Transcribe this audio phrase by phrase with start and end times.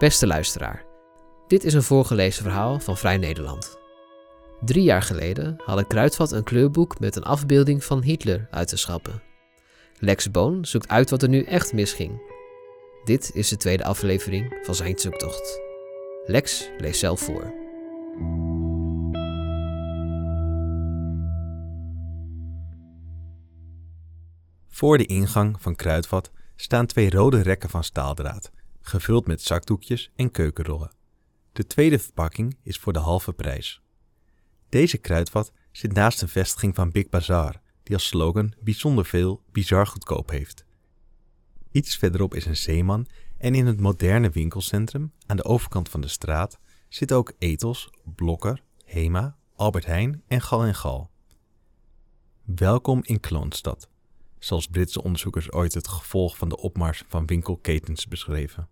[0.00, 0.84] Beste luisteraar,
[1.46, 3.78] dit is een voorgelezen verhaal van Vrij Nederland.
[4.60, 9.22] Drie jaar geleden had Kruidvat een kleurboek met een afbeelding van Hitler uit te schappen.
[9.98, 12.22] Lex Boon zoekt uit wat er nu echt misging.
[13.04, 15.60] Dit is de tweede aflevering van zijn zoektocht.
[16.24, 17.54] Lex leest zelf voor.
[24.68, 28.50] Voor de ingang van Kruidvat staan twee rode rekken van staaldraad,
[28.80, 30.92] gevuld met zakdoekjes en keukenrollen.
[31.52, 33.82] De tweede verpakking is voor de halve prijs.
[34.68, 39.86] Deze kruidvat zit naast een vestiging van Big Bazaar, die als slogan bijzonder veel bizar
[39.86, 40.64] goedkoop heeft.
[41.70, 43.06] Iets verderop is een zeeman
[43.38, 46.58] en in het moderne winkelcentrum aan de overkant van de straat
[46.88, 51.10] zitten ook Ethos, Blokker, Hema, Albert Heijn en Gal en Gal.
[52.44, 53.88] Welkom in Kloonstad,
[54.40, 58.68] zoals Britse onderzoekers ooit het gevolg van de opmars van winkelketens beschreven.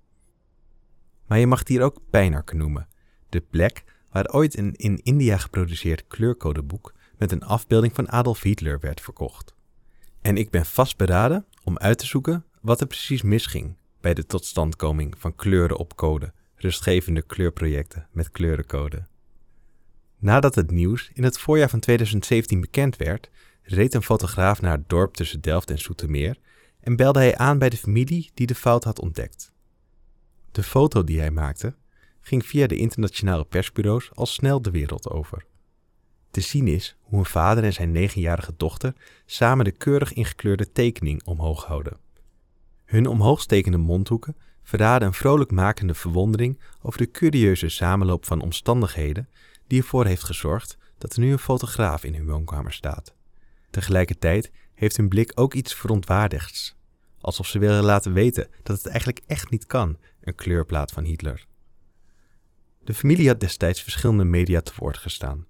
[1.27, 2.89] Maar je mag hier ook Pijnarken noemen,
[3.29, 8.81] de plek waar ooit een in India geproduceerd kleurcodeboek met een afbeelding van Adolf Hitler
[8.81, 9.55] werd verkocht.
[10.21, 15.15] En ik ben vastberaden om uit te zoeken wat er precies misging bij de totstandkoming
[15.19, 19.07] van kleuren op code, rustgevende kleurprojecten met kleurencode.
[20.19, 23.31] Nadat het nieuws in het voorjaar van 2017 bekend werd,
[23.71, 26.39] reed een fotograaf naar het dorp tussen Delft en Soetermeer
[26.81, 29.53] en belde hij aan bij de familie die de fout had ontdekt.
[30.51, 31.75] De foto die hij maakte
[32.21, 35.45] ging via de internationale persbureaus al snel de wereld over.
[36.31, 38.95] Te zien is hoe een vader en zijn negenjarige dochter
[39.27, 41.99] samen de keurig ingekleurde tekening omhoog houden.
[42.85, 49.29] Hun omhoogstekende mondhoeken verraden een vrolijk makende verwondering over de curieuze samenloop van omstandigheden
[49.67, 53.17] die ervoor heeft gezorgd dat er nu een fotograaf in hun woonkamer staat.
[53.71, 56.77] Tegelijkertijd heeft hun blik ook iets verontwaardigds,
[57.21, 61.47] alsof ze willen laten weten dat het eigenlijk echt niet kan, een kleurplaat van Hitler.
[62.85, 65.47] De familie had destijds verschillende media te woord gestaan,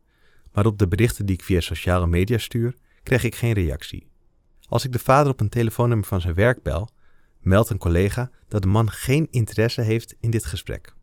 [0.52, 4.06] maar op de berichten die ik via sociale media stuur, kreeg ik geen reactie.
[4.68, 6.90] Als ik de vader op een telefoonnummer van zijn werk bel,
[7.40, 10.94] meldt een collega dat de man geen interesse heeft in dit gesprek.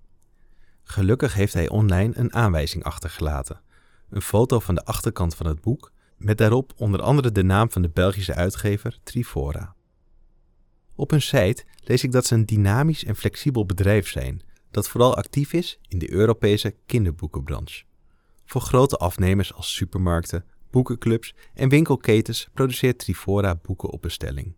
[0.84, 3.62] Gelukkig heeft hij online een aanwijzing achtergelaten.
[4.10, 5.92] Een foto van de achterkant van het boek,
[6.26, 9.76] met daarop onder andere de naam van de Belgische uitgever Trifora.
[10.96, 14.42] Op hun site lees ik dat ze een dynamisch en flexibel bedrijf zijn,
[14.72, 17.84] dat vooral actief is in de Europese kinderboekenbranche.
[18.46, 24.56] Voor grote afnemers als supermarkten, boekenclubs en winkelketens produceert Trifora boeken op bestelling.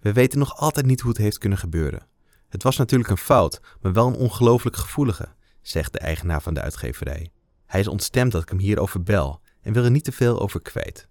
[0.00, 2.06] We weten nog altijd niet hoe het heeft kunnen gebeuren.
[2.48, 6.60] Het was natuurlijk een fout, maar wel een ongelooflijk gevoelige, zegt de eigenaar van de
[6.60, 7.30] uitgeverij.
[7.66, 10.62] Hij is ontstemd dat ik hem hierover bel en wil er niet te veel over
[10.62, 11.08] kwijt.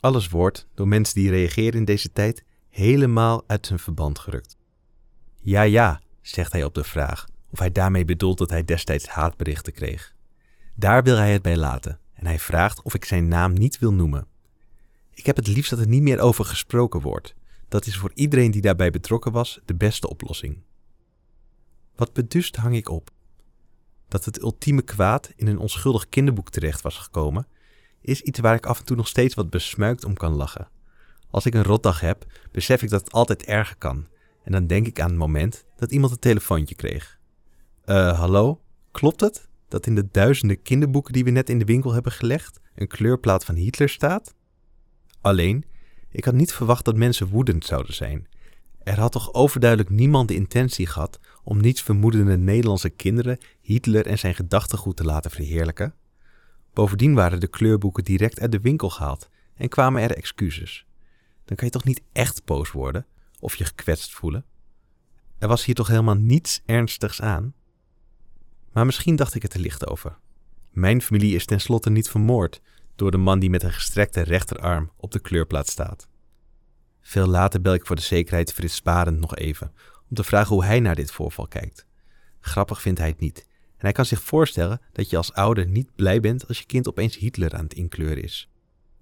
[0.00, 4.56] Alles wordt, door mensen die reageren in deze tijd, helemaal uit zijn verband gerukt.
[5.40, 9.72] Ja, ja, zegt hij op de vraag of hij daarmee bedoelt dat hij destijds haatberichten
[9.72, 10.14] kreeg.
[10.74, 13.92] Daar wil hij het bij laten en hij vraagt of ik zijn naam niet wil
[13.92, 14.26] noemen.
[15.10, 17.34] Ik heb het liefst dat er niet meer over gesproken wordt.
[17.68, 20.62] Dat is voor iedereen die daarbij betrokken was de beste oplossing.
[21.96, 23.10] Wat bedust hang ik op.
[24.08, 27.46] Dat het ultieme kwaad in een onschuldig kinderboek terecht was gekomen,
[28.04, 30.68] is iets waar ik af en toe nog steeds wat besmuikt om kan lachen.
[31.30, 34.06] Als ik een rotdag heb, besef ik dat het altijd erger kan.
[34.42, 37.18] En dan denk ik aan het moment dat iemand een telefoontje kreeg.
[37.84, 38.60] Uh, hallo?
[38.90, 42.60] Klopt het dat in de duizenden kinderboeken die we net in de winkel hebben gelegd
[42.74, 44.34] een kleurplaat van Hitler staat?
[45.20, 45.64] Alleen,
[46.10, 48.28] ik had niet verwacht dat mensen woedend zouden zijn.
[48.82, 54.18] Er had toch overduidelijk niemand de intentie gehad om niets vermoedende Nederlandse kinderen Hitler en
[54.18, 55.94] zijn gedachtegoed te laten verheerlijken?
[56.74, 60.86] Bovendien waren de kleurboeken direct uit de winkel gehaald en kwamen er excuses.
[61.44, 63.06] Dan kan je toch niet echt boos worden
[63.40, 64.44] of je gekwetst voelen?
[65.38, 67.54] Er was hier toch helemaal niets ernstigs aan?
[68.72, 70.18] Maar misschien dacht ik het te licht over.
[70.70, 72.60] Mijn familie is tenslotte niet vermoord
[72.94, 76.08] door de man die met een gestrekte rechterarm op de kleurplaat staat.
[77.00, 79.72] Veel later bel ik voor de zekerheid Frits Sparend nog even
[80.08, 81.86] om te vragen hoe hij naar dit voorval kijkt.
[82.40, 83.46] Grappig vindt hij het niet
[83.84, 87.16] hij kan zich voorstellen dat je als ouder niet blij bent als je kind opeens
[87.16, 88.48] Hitler aan het inkleuren is.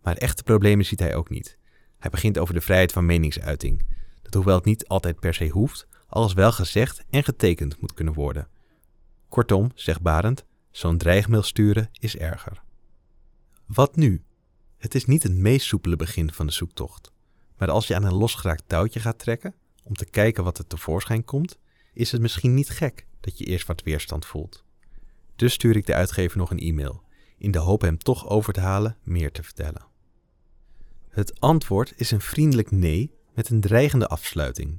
[0.02, 1.58] Maar echte problemen ziet hij ook niet.
[1.99, 3.87] Hij begint over de vrijheid van meningsuiting,
[4.23, 8.14] dat hoewel het niet altijd per se hoeft, alles wel gezegd en getekend moet kunnen
[8.14, 8.49] worden.
[9.29, 12.62] Kortom, zegt Barend, zo'n dreigmail sturen is erger.
[13.67, 14.23] Wat nu?
[14.78, 17.12] Het is niet het meest soepele begin van de zoektocht.
[17.56, 21.25] Maar als je aan een losgeraakt touwtje gaat trekken, om te kijken wat er tevoorschijn
[21.25, 21.58] komt,
[21.93, 24.62] is het misschien niet gek dat je eerst wat weerstand voelt.
[25.42, 27.02] Dus stuur ik de uitgever nog een e-mail,
[27.38, 29.86] in de hoop hem toch over te halen meer te vertellen.
[31.08, 34.78] Het antwoord is een vriendelijk nee met een dreigende afsluiting.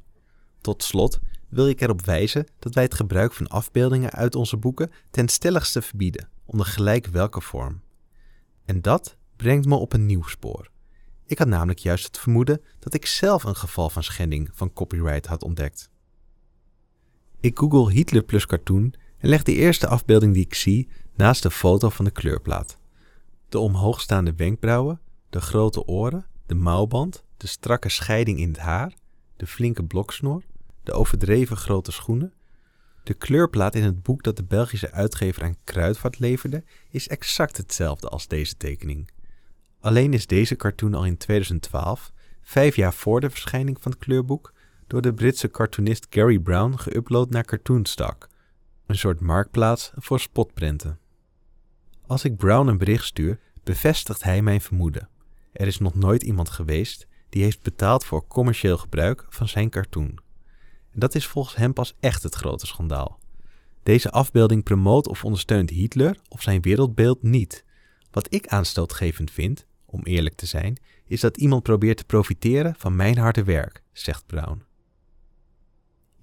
[0.62, 1.20] Tot slot
[1.50, 5.82] wil ik erop wijzen dat wij het gebruik van afbeeldingen uit onze boeken ten stelligste
[5.82, 7.82] verbieden, onder gelijk welke vorm.
[8.66, 10.70] En dat brengt me op een nieuw spoor.
[11.26, 15.26] Ik had namelijk juist het vermoeden dat ik zelf een geval van schending van copyright
[15.26, 15.90] had ontdekt.
[17.40, 18.94] Ik google Hitler cartoon
[19.24, 22.78] en leg de eerste afbeelding die ik zie naast de foto van de kleurplaat.
[23.50, 25.00] De omhoogstaande wenkbrauwen,
[25.30, 28.94] de grote oren, de mouwband, de strakke scheiding in het haar,
[29.36, 30.44] de flinke bloksnor,
[30.84, 32.34] de overdreven grote schoenen.
[33.04, 38.08] De kleurplaat in het boek dat de Belgische uitgever aan Kruidvat leverde is exact hetzelfde
[38.08, 39.10] als deze tekening.
[39.80, 42.12] Alleen is deze cartoon al in 2012,
[42.42, 44.54] vijf jaar voor de verschijning van het kleurboek,
[44.88, 48.32] door de Britse cartoonist Gary Brown geüpload naar Cartoonstock,
[48.94, 51.00] een soort marktplaats voor spotprenten.
[52.08, 55.10] Als ik Brown een bericht stuur, bevestigt hij mijn vermoeden.
[55.52, 60.20] Er is nog nooit iemand geweest die heeft betaald voor commercieel gebruik van zijn cartoon.
[60.92, 63.20] Dat is volgens hem pas echt het grote schandaal.
[63.84, 67.64] Deze afbeelding promoot of ondersteunt Hitler of zijn wereldbeeld niet.
[68.12, 72.96] Wat ik aanstootgevend vind, om eerlijk te zijn, is dat iemand probeert te profiteren van
[72.96, 74.64] mijn harde werk, zegt Brown.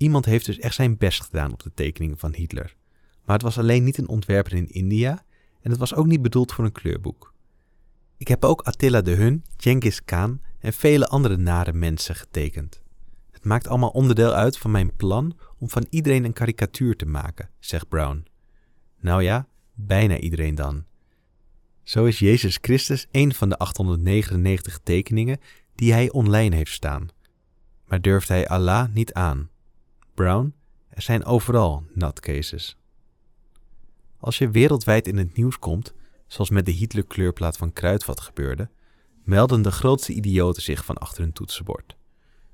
[0.00, 2.76] Iemand heeft dus echt zijn best gedaan op de tekeningen van Hitler.
[3.25, 5.25] Maar het was alleen niet een ontwerper in India
[5.61, 7.35] en het was ook niet bedoeld voor een kleurboek.
[8.17, 12.82] Ik heb ook Attila de Hun, Genghis Khan en vele andere nare mensen getekend.
[13.31, 17.50] Het maakt allemaal onderdeel uit van mijn plan om van iedereen een karikatuur te maken,
[17.58, 18.25] zegt Brown.
[19.00, 20.85] Nou ja, bijna iedereen dan.
[21.82, 25.41] Zo is Jezus Christus een van de 899 tekeningen
[25.75, 27.08] die hij online heeft staan.
[27.87, 29.50] Maar durft hij Allah niet aan?
[30.20, 30.55] Brown,
[30.88, 32.76] er zijn overal nutcases.
[34.19, 35.94] Als je wereldwijd in het nieuws komt,
[36.26, 38.70] zoals met de Hitler-kleurplaat van Kruidvat gebeurde,
[39.25, 41.96] melden de grootste idioten zich van achter hun toetsenbord.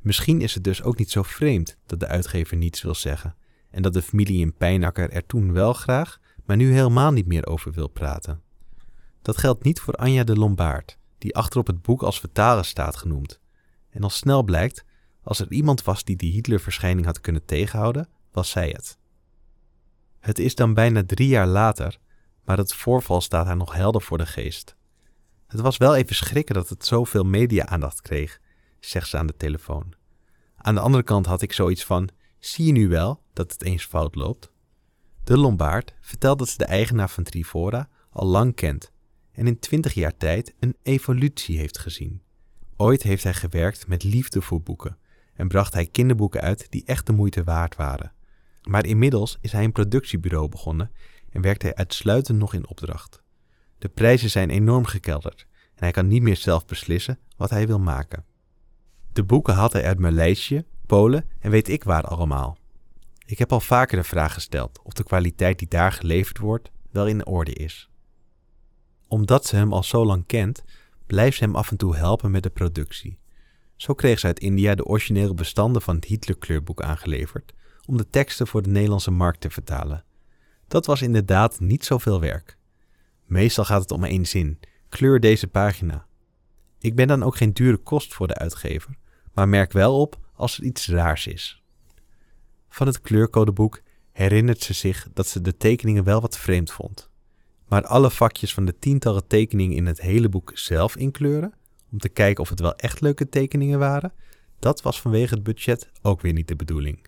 [0.01, 3.37] Misschien is het dus ook niet zo vreemd dat de uitgever niets wil zeggen
[3.71, 7.47] en dat de familie in Pijnakker er toen wel graag, maar nu helemaal niet meer
[7.47, 8.43] over wil praten.
[9.23, 13.41] Dat geldt niet voor Anja de Lombard, die achterop het boek als vertaler staat genoemd.
[13.91, 14.85] En al snel blijkt,
[15.27, 18.99] als er iemand was die die Hitler-verschijning had kunnen tegenhouden, was zij het.
[20.19, 21.99] Het is dan bijna drie jaar later,
[22.45, 24.77] maar het voorval staat haar nog helder voor de geest.
[25.47, 28.41] Het was wel even schrikken dat het zoveel media-aandacht kreeg,
[28.81, 29.95] zegt ze aan de telefoon.
[30.57, 32.09] Aan de andere kant had ik zoiets van:
[32.39, 34.51] zie je nu wel dat het eens fout loopt?
[35.25, 38.93] De Lombard vertelt dat ze de eigenaar van Trifora al lang kent
[39.33, 42.23] en in twintig jaar tijd een evolutie heeft gezien.
[42.77, 44.99] Ooit heeft hij gewerkt met liefde voor boeken
[45.37, 48.13] en bracht hij kinderboeken uit die echt de moeite waard waren.
[48.63, 50.91] Maar inmiddels is hij een productiebureau begonnen
[51.31, 53.23] en werkt hij uitsluitend nog in opdracht.
[53.79, 57.79] De prijzen zijn enorm gekelderd en hij kan niet meer zelf beslissen wat hij wil
[57.79, 58.25] maken.
[59.13, 62.59] De boeken haalt hij uit Maleisië, Polen en weet ik waar allemaal.
[63.27, 67.07] Ik heb al vaker de vraag gesteld of de kwaliteit die daar geleverd wordt wel
[67.07, 67.91] in orde is.
[69.09, 70.65] Omdat ze hem al zo lang kent,
[71.07, 73.19] blijft ze hem af en toe helpen met de productie.
[73.77, 77.53] Zo kreeg ze uit India de originele bestanden van het Hitler-kleurboek aangeleverd
[77.87, 80.05] om de teksten voor de Nederlandse markt te vertalen.
[80.69, 82.59] Dat was inderdaad niet zoveel werk.
[83.25, 86.07] Meestal gaat het om één zin: kleur deze pagina.
[86.79, 88.97] Ik ben dan ook geen dure kost voor de uitgever,
[89.35, 91.63] maar merk wel op als er iets raars is.
[92.69, 97.11] Van het kleurcodeboek herinnert ze zich dat ze de tekeningen wel wat vreemd vond.
[97.69, 101.55] Maar alle vakjes van de tientallen tekeningen in het hele boek zelf inkleuren,
[101.93, 104.13] om te kijken of het wel echt leuke tekeningen waren,
[104.59, 107.07] dat was vanwege het budget ook weer niet de bedoeling.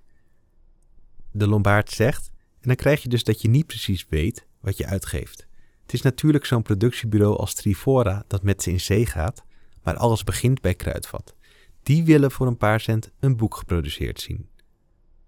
[1.31, 2.31] De Lombard zegt,
[2.61, 5.47] en dan krijg je dus dat je niet precies weet wat je uitgeeft.
[5.83, 9.45] Het is natuurlijk zo'n productiebureau als Trifora dat met ze in zee gaat,
[9.83, 11.35] maar alles begint bij Kruidvat.
[11.83, 14.49] Die willen voor een paar cent een boek geproduceerd zien.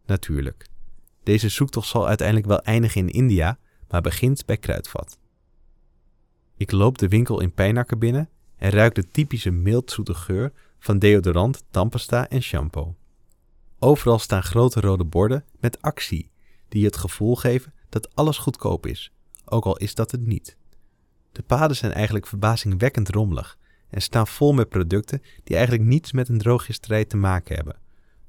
[0.06, 0.66] Natuurlijk.
[1.22, 5.18] Deze zoektocht zal uiteindelijk wel eindigen in India, maar begint bij Kruidvat.
[6.56, 8.28] Ik loop de winkel in Pijnakker binnen
[8.60, 12.94] en ruik de typische mildzoete geur van deodorant, tandpasta en shampoo.
[13.78, 16.30] Overal staan grote rode borden met actie,
[16.68, 19.12] die het gevoel geven dat alles goedkoop is,
[19.44, 20.56] ook al is dat het niet.
[21.32, 26.28] De paden zijn eigenlijk verbazingwekkend rommelig en staan vol met producten die eigenlijk niets met
[26.28, 27.76] een drooggisterij te maken hebben.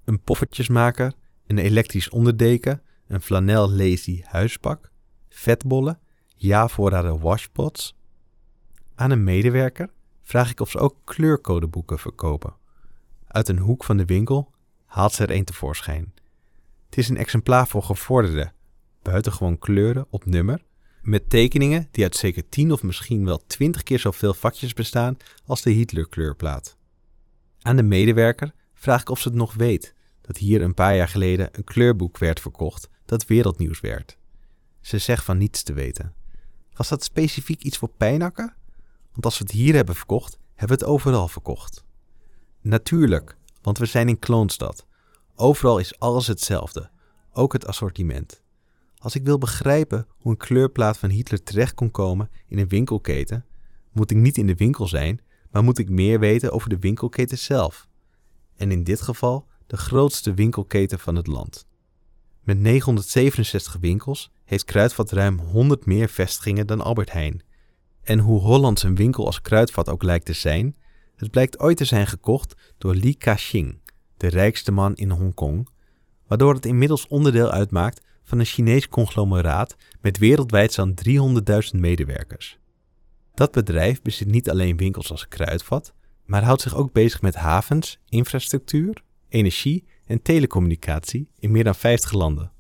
[0.04, 1.14] Een poffertjesmaker,
[1.48, 4.92] een elektrisch onderdeken, een flanel lazy huispak,
[5.30, 6.00] vetbollen,
[6.36, 7.96] ja-voorraden washpots.
[8.96, 9.90] Aan een medewerker
[10.32, 12.54] vraag ik of ze ook kleurcodeboeken verkopen.
[13.28, 14.52] Uit een hoek van de winkel
[14.86, 16.14] haalt ze er een tevoorschijn.
[16.86, 18.54] Het is een exemplaar voor gevorderden,
[19.02, 20.64] buitengewoon kleuren op nummer,
[21.02, 25.62] met tekeningen die uit zeker 10 of misschien wel 20 keer zoveel vakjes bestaan als
[25.62, 26.78] de Hitler-kleurplaat.
[27.62, 31.08] Aan de medewerker vraag ik of ze het nog weet, dat hier een paar jaar
[31.08, 34.18] geleden een kleurboek werd verkocht dat wereldnieuws werd.
[34.82, 36.14] Ze zegt van niets te weten.
[36.74, 38.56] Was dat specifiek iets voor pijnakken?
[39.12, 41.84] Want als we het hier hebben verkocht, hebben we het overal verkocht.
[42.62, 44.86] Natuurlijk, want we zijn in Kloonstad.
[45.36, 46.90] Overal is alles hetzelfde,
[47.32, 48.42] ook het assortiment.
[48.98, 53.46] Als ik wil begrijpen hoe een kleurplaat van Hitler terecht kon komen in een winkelketen,
[53.92, 57.38] moet ik niet in de winkel zijn, maar moet ik meer weten over de winkelketen
[57.38, 57.88] zelf.
[58.56, 61.66] En in dit geval de grootste winkelketen van het land.
[62.44, 67.44] Met 967 winkels heeft Kruidvat ruim 100 meer vestigingen dan Albert Heijn.
[68.04, 70.76] En hoe Hollands een winkel als Kruidvat ook lijkt te zijn,
[71.16, 73.80] het blijkt ooit te zijn gekocht door Li Ka-shing,
[74.18, 75.70] de rijkste man in Hongkong,
[76.28, 80.98] waardoor het inmiddels onderdeel uitmaakt van een Chinees conglomeraat met wereldwijd zo'n
[81.74, 82.60] 300.000 medewerkers.
[83.34, 85.94] Dat bedrijf bezit niet alleen winkels als Kruidvat,
[86.26, 92.12] maar houdt zich ook bezig met havens, infrastructuur, energie en telecommunicatie in meer dan 50
[92.12, 92.52] landen.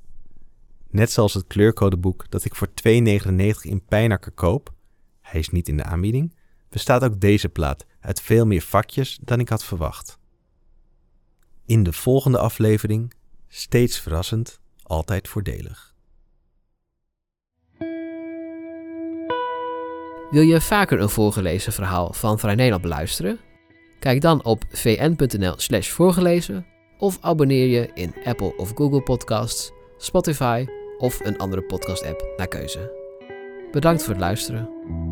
[0.90, 2.82] Net zoals het kleurcodeboek dat ik voor 2,99
[3.62, 4.74] in Pijnakker koop,
[5.32, 6.36] hij is niet in de aanbieding,
[6.70, 10.20] bestaat ook deze plaat uit veel meer vakjes dan ik had verwacht.
[11.66, 13.14] In de volgende aflevering,
[13.48, 15.94] steeds verrassend, altijd voordelig.
[20.30, 23.40] Wil je vaker een voorgelezen verhaal van Vrij Nederland beluisteren?
[24.00, 26.66] Kijk dan op vn.nl/slash voorgelezen
[26.98, 30.66] of abonneer je in Apple of Google Podcasts, Spotify
[30.98, 33.00] of een andere podcast-app naar keuze.
[33.72, 35.11] Bedankt voor het luisteren.